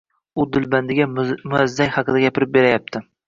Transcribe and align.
U 0.43 0.45
dilbandiga 0.55 1.07
muzayyan 1.11 1.93
haqida 1.99 2.25
gapirib 2.27 2.55
berayapti 2.57 3.05